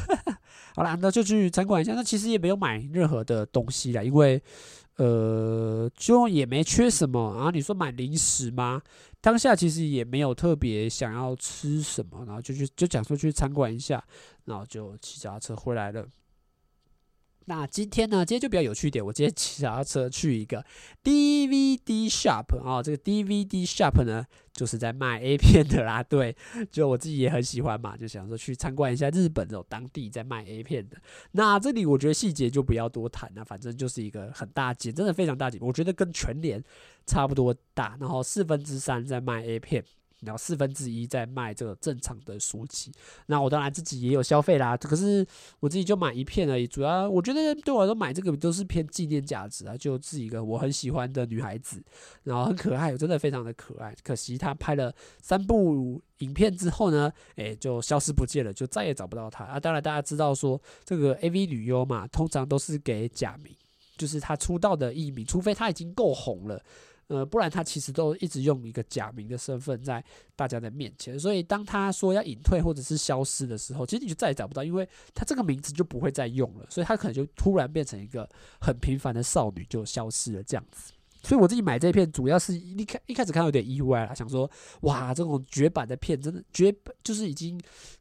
[0.74, 1.94] 好啦，那就去参观一下。
[1.94, 4.40] 那其实也没有买任何的东西啦，因为
[4.96, 7.35] 呃，就也没缺什么。
[7.35, 8.80] 然后你说买零食吗？
[9.20, 14.02] 当下其实也没有特别想要吃什么，然后就去就讲说去参观一下，
[14.44, 16.06] 然后就骑脚踏车回来了。
[17.51, 18.25] 那今天呢？
[18.25, 19.05] 今天就比较有趣一点。
[19.05, 20.65] 我今天骑脚踏车去一个
[21.03, 26.01] DVD shop 啊、哦，这个 DVD shop 呢，就是在卖 A 片的啦。
[26.01, 26.37] 对，
[26.71, 30.97] 就我自己也很喜欢嘛，就想说去参观一下日本这种当地在卖 A 片的。
[31.33, 36.63] 那这里我觉得细节就不要多谈了，反正就是一个很大间，真的非常大间，我觉得跟全联
[37.05, 37.97] 差不多大。
[37.99, 39.85] 然后四分之三在卖 A 片。
[40.20, 42.92] 然后四分之一在卖这个正常的书籍，
[43.26, 44.76] 那我当然自己也有消费啦。
[44.76, 45.26] 可是
[45.61, 51.83] 我自己就买一片而已，主要我觉得对我来说买这个都是偏纪念价值啊，就是一个我很喜欢的女孩子，
[52.24, 53.94] 然后很可爱，真的非常的可爱。
[54.02, 59.59] 可惜她拍了三部影片之后呢，诶，就消失不见了，就再也找不到她啊。
[59.59, 63.54] 当然大家知道说这个 AV 女优嘛，通常都是给假名，
[63.96, 66.62] 就是她出道的艺名，除非她已经够红了。
[67.11, 70.03] 呃，不然他其实都一直用一个假名的身份在
[70.37, 78.29] 大家的面前，所以当他说要隐退或者是消失的时候，其实你就再也找不到，因为他这个名字就不会再用了，所以他可能就突然变成一个
[78.61, 80.92] 很平凡的少女就消失了这样子。
[81.23, 84.51] 所以我自己买这片主要是一开一开始看到有点意外啦，想说
[84.83, 87.61] 哇，这种绝版的片真的绝，就是已经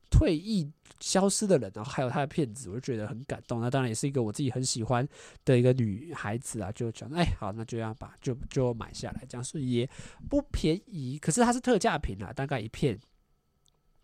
[0.10, 3.62] 退役消失的人，然后还有他的片子，我就觉得很感动。
[3.62, 5.08] 那当然也是一个我自己很喜欢
[5.46, 9.90] 的一个女孩子啊，就讲，哎，好，那就这样吧，就就买下来，这样是也
[10.30, 13.00] 不便宜，可是它是特价品啊，大概一片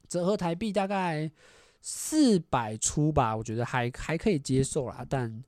[0.07, 1.31] 折合台币大概
[1.81, 5.43] 四百出吧，我觉得还还可以接受啦，但。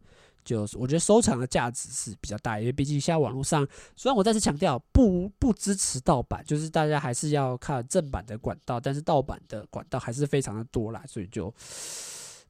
[0.47, 11.53] 就是我觉得收藏的价值是比较大，因为毕竟现在网络上，虽然我再次强调不不支持盗版，就是大家还是要看正版的管道，但是盗版的管道还是非常的多啦，所以就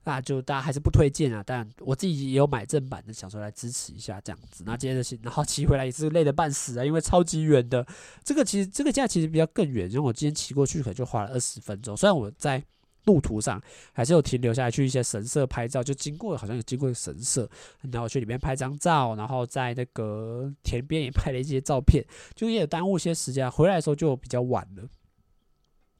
[0.03, 1.41] 啊就大家还是不推荐啊。
[1.43, 4.63] 但我自己也有买正版的，想说来支持一下这样子。
[4.63, 7.83] 那接着骑，然后骑回来也是累得半死啊，因为超级远的。
[8.23, 11.97] 这个其实这个价其实比较更远，因为我今天骑过去可能就花了二十分钟。
[11.97, 12.63] 虽然我在。
[13.07, 13.59] 路途上
[13.91, 17.49] 还是有停留下来去一些神社拍照，就经过好像有经过神社，
[17.91, 23.49] 然后去里面拍张照，然后在那个田边也拍了一些照片，就也耽误一些时间。
[23.49, 24.83] 回来的时候就比较晚了。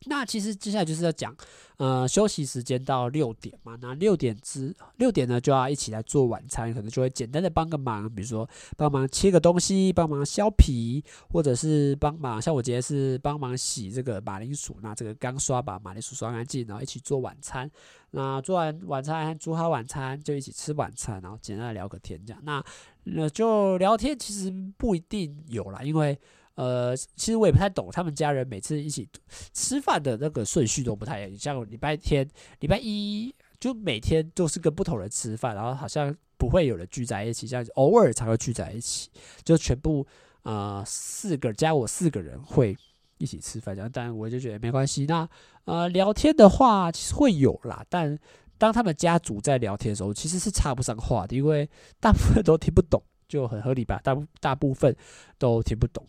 [0.06, 1.36] 那其实接下来就是要讲，
[1.78, 17.70] 呃，休息时间到六点嘛，那六点之六点呢就要一起来做晚餐，可能就会简单的帮个忙，比如说帮忙切个东西，帮忙削皮，或者是帮忙，像我今天是帮忙洗这个马铃薯，那这个刚刷把马铃薯刷干净，然后一起做晚餐。
[18.12, 22.42] 那做完晚餐，煮好晚餐就一起吃晚餐，然后简单的聊个天，这样。
[22.46, 22.64] 那
[23.04, 26.18] 那就聊天其实不一定有啦，因为。
[26.58, 29.08] 呃，其实我也不太懂，他们家人每次一起
[29.54, 31.38] 吃饭的那个顺序都不太一样。
[31.38, 32.28] 像礼拜天、
[32.62, 39.08] 礼拜一，就每天都是跟不同人吃饭，然后好像不会有人聚在一起，这样偶尔才会聚在一起，
[39.44, 40.06] 就全部
[40.42, 42.76] 呃四个加我四个人会
[43.20, 43.90] 一起吃饭这样。
[43.94, 45.06] 但我就觉得没关系。
[45.06, 45.30] 那
[45.66, 48.18] 呃聊天的话，其实会有啦，但
[48.58, 54.02] 当他们家族在聊天的时候，其实是插不上话的，因为大部分都听不懂，就很合理吧？
[54.04, 54.96] 大大部分
[55.38, 56.04] 都听不懂。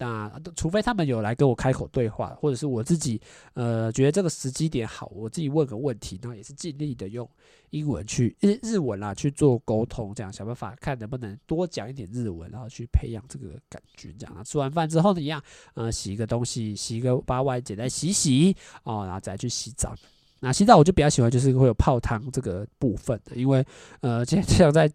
[0.00, 3.20] 那除非他们有来跟我开口对话，或者是我自己
[3.52, 7.28] 呃觉得这个时机点好，我自己问个问题，那也是尽力的用
[7.68, 14.10] 英文去日日文啦去做沟通，这样想办法看能不能多讲一点日文，然后去培养这个感觉。
[14.18, 15.42] 这样啊吃完饭之后呢，一样
[15.74, 19.94] 呃洗一个东西，洗一个把碗简单洗洗哦，然后再去洗澡。
[20.40, 23.62] 那洗澡我就比较喜欢就是会有泡汤这个部分的，因为
[24.00, 24.90] 呃今天这样在。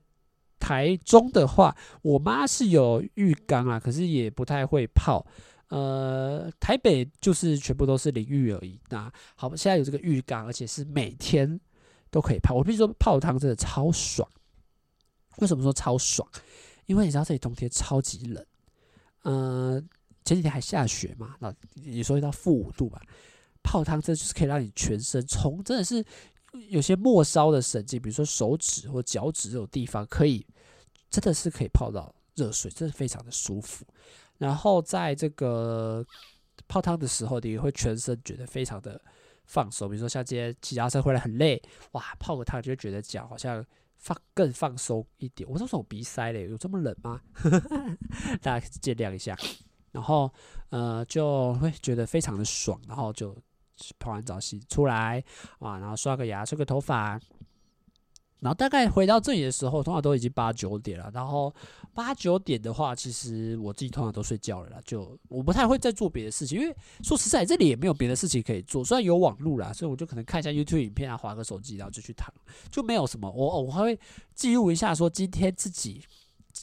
[0.59, 5.25] 台中的话，我妈是有浴缸啊，可是也不太会泡。
[5.69, 8.79] 呃，台北就是全部都是淋浴而已。
[8.89, 11.59] 那好，现在有这个浴缸，而且是每天
[12.09, 12.55] 都可以泡。
[12.55, 14.27] 我必须说，泡汤真的超爽。
[15.37, 16.27] 为什么说超爽？
[16.85, 18.45] 因为你知道这里冬天超级冷。
[19.23, 19.81] 呃，
[20.23, 23.01] 前几天还下雪嘛，那你说到负五度吧，
[23.63, 26.05] 泡汤这就是可以让你全身从真的是。
[26.69, 30.45] 有些末梢的神经，比如说手指或脚趾这种地方，可以
[31.09, 33.85] 真的是可以泡到热水，真的非常的舒服。
[34.37, 36.05] 然后在这个
[36.67, 38.99] 泡汤的时候，你会全身觉得非常的
[39.45, 39.89] 放松。
[39.89, 43.65] 比如说像今天骑脚车回来很累，哇，泡个汤就会觉得脚好像
[43.97, 45.49] 放更放松一点。
[45.49, 47.21] 我这种鼻塞嘞，有这么冷吗？
[48.41, 49.37] 大家见谅一下。
[49.91, 50.29] 然后
[50.69, 53.35] 呃，就会觉得非常的爽，然后就。
[53.99, 55.23] 泡完澡洗出来
[55.59, 57.19] 啊，然后刷个牙、吹个头发，
[58.39, 61.09] 然后大概回到这里的时候，通常都已经八九点了。
[61.13, 61.53] 然后
[61.93, 68.83] 八九点的话，其实我自己通常都睡觉了啦，就我不太会再做别的事情，因为说实在，这里也没有别的事情可以做。
[68.83, 72.31] 虽然有网络啦，所以我就可能看一下 YouTube 影片啊，划个手机，然后就去躺，
[72.69, 73.31] 就没有什么。
[73.31, 73.99] 我我还会
[74.35, 76.03] 记录一下，说今天自己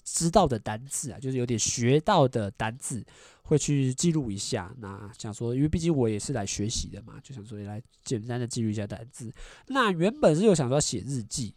[0.05, 3.05] 知道的单字啊，就是有点学到的单字。
[3.43, 9.33] 会去记录一下，那想说，因为毕竟我也是来学习的嘛，就想说也来简单的记录一下单字。
[9.67, 11.55] 那原本是有想说写日记，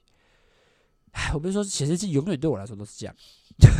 [1.11, 3.15] 哎，我不是说写日记永远对我来说都是这样。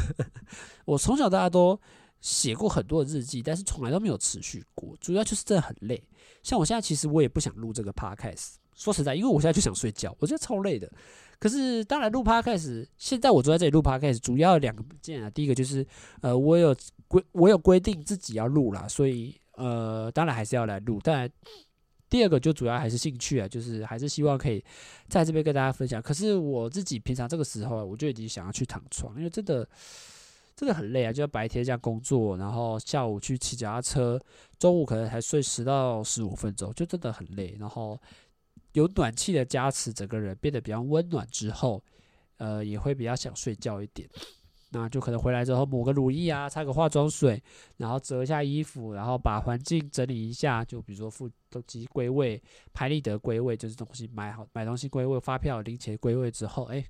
[0.86, 1.78] 我从小到大都
[2.22, 6.02] 写过很多的日记，但是从来都没有持续过，主要就是真的很累。
[6.44, 10.89] 像我现在其实我也不想录这个 podcast，说实在，因为我现在就想睡觉，我觉得超累的。
[11.39, 15.86] 可是当然录 podcast，现在我坐在这里录 podcast，主要两个件啊，第一个就是
[16.22, 16.74] 呃，我有。
[17.08, 21.00] 规我有规定自己要录啦，所以呃，当然还是要来录。
[21.04, 21.30] 但
[22.10, 24.63] 第二个就主要还是兴趣啊，就是还是希望可以
[25.10, 26.02] 在这边跟大家分享。
[26.02, 29.68] 可是我自己平常这个时候，我就已经想要去躺床，因为真的
[30.56, 34.22] 真的很累啊，就要白天这样工作，然后下午去骑脚踏车，
[34.60, 37.56] 中午可能还睡十到十五分钟，就真的很累。
[37.60, 38.00] 然后
[38.74, 41.84] 有暖气的加持，整个人变得比较温暖之后，
[42.38, 44.08] 呃，也会比较想睡觉一点。
[44.71, 47.41] 那就可能回来之后抹个乳液啊，擦个化妆水，
[47.78, 50.65] 然后折一下衣服，然后把环境整理一下。
[50.65, 52.41] 就比如说付东西归位，
[52.73, 56.84] 拍立得归位，就是东西买好买东西归位，发票零钱归位之后，哎，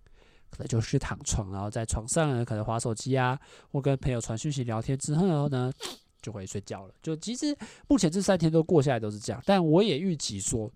[0.50, 3.40] 可能就是躺床，然后在床上呢，可能滑手机啊，
[3.72, 5.72] 或跟朋友传讯息聊天之后呢，
[6.22, 6.94] 就会睡觉了。
[7.04, 7.56] 就其实
[7.88, 10.72] 目前这三天都过下来都是这样，但我也预计说，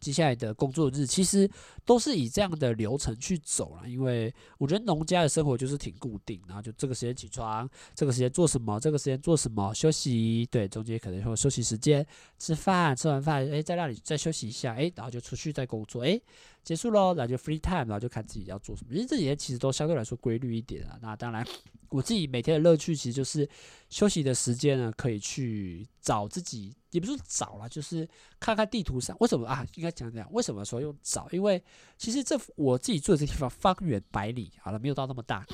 [0.00, 1.48] 接下来的工作日其实
[1.84, 12.04] 都是以这样的流程去走了，因为我觉得农家的生活就是挺固定，然后就这个时间起床，这个时间做什么，这个时间做什么，休息，对，中间可能会休息时间，
[12.38, 16.20] 吃饭，吃完饭，诶，在那里再休息一下，诶，然后就出去再工作，诶，
[16.62, 21.46] 结束喽，那就 free time，然后就看自己要做什么，因为这几天其实都相对来说规律一点啊，那当然。
[21.88, 23.46] 我自己每天的乐趣其实就是
[23.90, 28.08] 休息的时间呢，可以去找自己，也不是找啦，就是
[28.40, 31.62] 看看地图上为什么啊，应该讲讲为什么说用找，因为
[31.98, 35.46] 其实这我自己住的这地方方圆百里，好了，没有到那么大，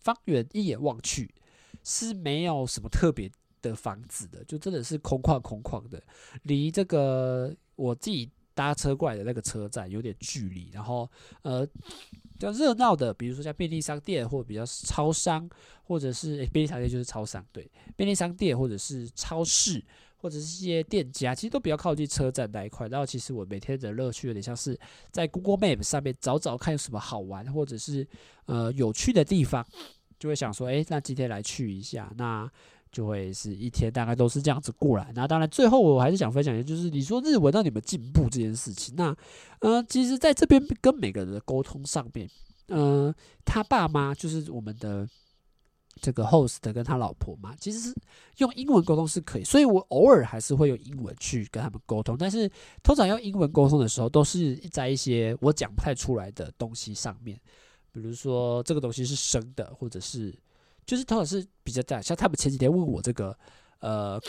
[0.00, 1.32] 方圆一眼望去
[1.84, 3.30] 是没有什么特别
[3.62, 6.02] 的房子的，就真的是空旷空旷的，
[6.42, 11.08] 离这个我自己搭车过来的那个车站有点距离，然后
[11.42, 11.64] 呃。
[12.38, 15.48] 比较热闹的，比如说像便利商店，或者比较超商，
[15.84, 19.82] 或者是、欸、便利商店就是超商，对，便利商店或者是超市，
[20.18, 22.88] 或者是一些店家，其实都比较靠近车站那一块。
[22.88, 24.78] 然后其实我每天的乐趣有点像是
[25.10, 28.06] 在 Google Map 上面找找看有什么好玩，或者是
[28.44, 29.66] 呃有趣的地方，
[30.18, 32.52] 就会想说，诶、那今天来去一下，那。
[32.96, 35.12] 就会是一天，大概都是这样子过来。
[35.14, 38.94] 那当然，最后我还是想分享一下，就是你说日文让你们进步这件事情。
[38.96, 39.14] 那
[39.60, 42.26] 呃，其实在这边跟每个人的沟通上面，
[42.68, 45.06] 呃，他爸妈就是我们的
[46.00, 47.94] 这个 host 跟他老婆嘛，其实是
[48.38, 49.44] 用英文沟通是可以。
[49.44, 52.50] 所以我偶尔还是会用英文去跟他们沟通，但是
[52.82, 57.38] 通常用英文沟通的时候，都是在一些我讲不太出来的东西上面，
[57.92, 60.34] 比如说这个东西是生的，或者是。
[60.86, 63.36] 就是通常是比较大，像他们前几天问我这个，
[63.80, 64.20] 呃，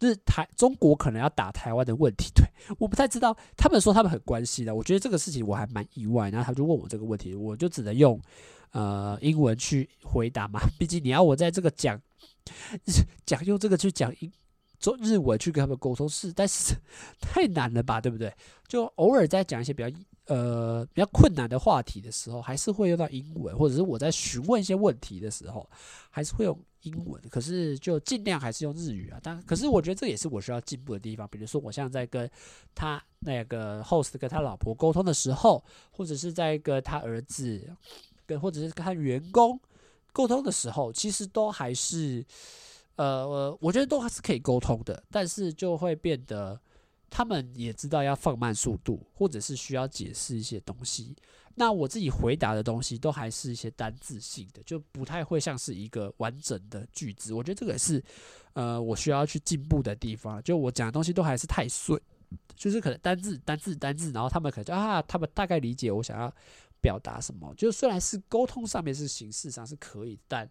[0.00, 2.44] 日台中国可能要打台湾的问题，对，
[2.78, 3.36] 我不太知道。
[3.56, 6.30] 他们说他们很关心的，我觉得这个事情我还蛮意外。
[6.30, 8.20] 然后他就问我这个问题，我就只能用
[8.72, 10.60] 呃英文去回答嘛。
[10.78, 12.00] 毕竟你要我在这个讲
[13.24, 14.32] 讲用这个去讲英
[14.80, 16.74] 中日文去跟他们沟通是，但是
[17.20, 18.34] 太难了吧，对不对？
[18.66, 19.98] 就偶尔在讲一些比较。
[20.28, 25.66] 呃，比较困难的话题的时候，还是会用到英文，或者是我在询问一些问题的时候，
[26.10, 27.18] 还是会用英文。
[27.30, 29.18] 可是就尽量还是用日语啊。
[29.22, 31.26] 当可是我觉得这也是我需要进步的地方。
[31.28, 32.30] 比如说，我现在在跟
[32.74, 37.74] 他那个 host 跟他老婆沟通的时候，或者是在跟他儿子
[38.26, 39.58] 跟或者是跟他员工
[40.12, 42.22] 沟通的时候，其实都还是
[42.96, 46.60] 呃，我觉得都还是可以沟通的，但是就会变得。
[47.10, 51.16] 他们也知道要放慢速度，或者是需要解释一些东西。
[51.54, 57.34] 那我自己回答的东西都还是一些单字性的，就不太会像是一个完整的句子。
[57.34, 58.00] 我觉得这个也是，
[58.52, 60.40] 呃，我需要去进步的地方。
[60.44, 62.00] 就我讲的东西都还是太碎，
[62.54, 66.32] 就是可能单字、单字、单字，然后他们可能啊，他们大概理解我想要
[66.80, 67.52] 表达什么。
[67.56, 70.48] 就虽然是沟通上面是形式上是可以，但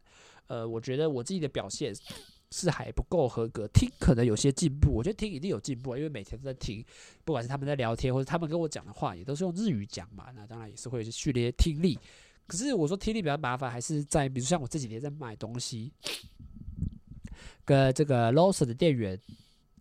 [0.47, 1.95] 呃，我觉得我自己的表现。
[2.51, 6.83] 是还不够合格，听可能有些进步，我觉得听一定有进步，因为每天都在听，
[7.25, 11.99] 不管是他们在聊天，或者他们跟我讲的话，也都是用日语讲嘛，那当然也是会有训练听力。
[12.47, 15.91] 可是我说听力比较麻烦，还是在比如像我这几天在买东西，
[17.65, 19.19] 跟这个 Lawson 的店员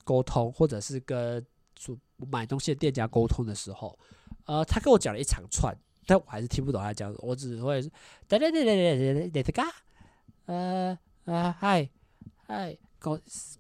[0.02, 1.46] 沟通，或者是跟
[2.30, 3.96] 买东西的店家沟通的时候，
[4.46, 5.72] 呃，他跟我讲了一长串，
[6.04, 7.88] 但我还是听不懂他讲，我只会也是，
[8.26, 9.64] 哒哒哒哒哒哒哒，哪斯咖？
[10.46, 11.88] 呃呃，嗨。
[12.46, 13.10] 哎，给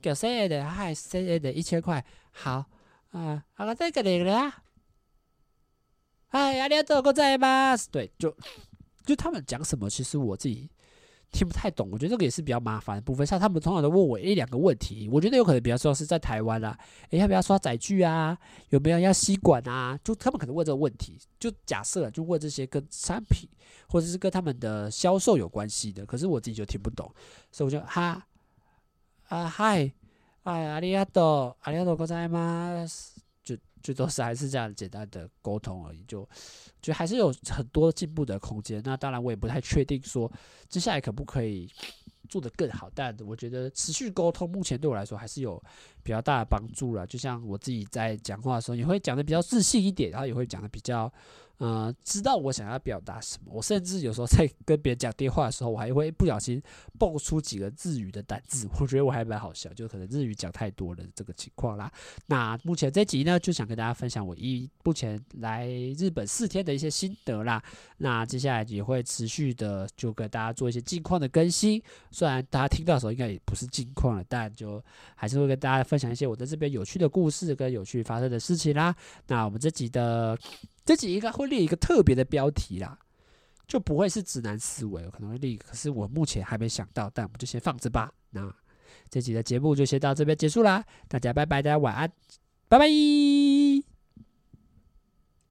[0.00, 0.64] 给谁的？
[0.64, 1.52] 嗨，谁的？
[1.52, 2.64] 一千块，好
[3.10, 4.52] 啊，啊，再给你了。
[6.28, 7.74] 哎，阿里多哥在吗？
[7.90, 8.34] 对，就
[9.04, 10.68] 就他们讲什么，其实我自己
[11.32, 11.88] 听不太懂。
[11.90, 13.26] 我觉得这个也是比较麻烦的部分。
[13.26, 16.78] 像他们通常都问我一两个问题，我觉得有可能比较说是在台湾啊，
[17.10, 18.36] 哎，要不要刷载具啊？
[18.68, 19.98] 有没有要吸管啊？
[20.04, 23.48] 就他们可能问这个问题，就假设就问这些跟产品
[23.88, 26.04] 或者是跟他们的销售有关系的。
[26.04, 27.10] 可是我自己就听不懂，
[27.50, 28.24] 所以我就哈。
[29.27, 29.91] 啊嗨，
[30.43, 33.11] 哎，阿里亚多，阿里亚多，ございます。
[33.43, 36.27] 就就都是还是这样简单的沟通而已，就
[36.81, 38.81] 就还是有很多进步的空间。
[38.85, 40.31] 那当然，我也不太确定说
[40.69, 41.71] 接下来可不可以
[42.29, 45.61] 做得更好，但我觉得持续沟通目前对我来说还是有
[46.03, 47.07] 比较大的帮助了。
[47.07, 51.11] 就像我自己在讲话的时候，也会讲得比较自信一点，然后也会讲得比较。
[51.58, 53.50] 呃，知道我想要表达什么。
[53.54, 56.62] 我甚至有时候在 跟别人讲电话的时候，我还会不小心
[56.98, 58.68] 蹦出几个日语的单字。
[58.78, 61.90] 我觉得我还蛮好笑，就可能日语讲太多了这个情况啦。
[62.26, 67.62] 那目前这集呢，就想跟大家分享我一目前来日本四天的一些心得啦。
[67.96, 71.82] 那接下来也会持续的就跟大家做一些近况的更新。
[72.10, 74.82] 虽然大家听到的时候应该也不是近况了，但就
[75.14, 78.94] 还是会跟大家分享一些我在这边有趣的故事跟有趣发生的事情啦。
[79.28, 80.38] 那我们这集的。
[80.86, 82.98] 这集应该会列一个特别的标题啦，
[83.66, 88.10] 就不会是直男思维，我可能会列，可是我目前还没想到，但我们就先放着吧。
[88.30, 88.50] 那
[89.10, 92.10] 这集的节目就先到这边结束啦，大家拜拜，大家晚安，
[92.68, 93.85] 拜拜。